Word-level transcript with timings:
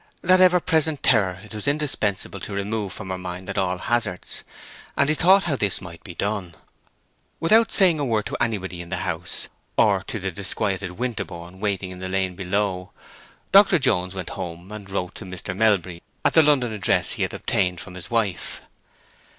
That 0.23 0.41
ever 0.41 0.59
present 0.59 1.03
terror 1.03 1.41
it 1.43 1.53
was 1.53 1.67
indispensable 1.67 2.39
to 2.39 2.53
remove 2.53 2.91
from 2.91 3.09
her 3.11 3.19
mind 3.19 3.51
at 3.51 3.57
all 3.59 3.77
hazards; 3.77 4.43
and 4.97 5.07
he 5.09 5.13
thought 5.13 5.43
how 5.43 5.55
this 5.55 5.79
might 5.79 6.03
be 6.03 6.15
done. 6.15 6.55
Without 7.39 7.71
saying 7.71 7.99
a 7.99 8.05
word 8.05 8.25
to 8.25 8.37
anybody 8.41 8.81
in 8.81 8.89
the 8.89 8.95
house, 9.05 9.47
or 9.77 10.03
to 10.07 10.19
the 10.19 10.31
disquieted 10.31 10.93
Winterborne 10.93 11.59
waiting 11.59 11.91
in 11.91 11.99
the 11.99 12.09
lane 12.09 12.33
below, 12.35 12.93
Dr. 13.51 13.77
Jones 13.77 14.15
went 14.15 14.31
home 14.31 14.71
and 14.71 14.89
wrote 14.89 15.13
to 15.13 15.23
Mr. 15.25 15.55
Melbury 15.55 16.01
at 16.25 16.33
the 16.33 16.41
London 16.41 16.71
address 16.71 17.11
he 17.11 17.21
had 17.21 17.35
obtained 17.35 17.79
from 17.79 17.93
his 17.93 18.09
wife. 18.09 18.63